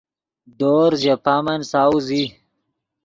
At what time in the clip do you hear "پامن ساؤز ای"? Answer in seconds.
1.25-2.23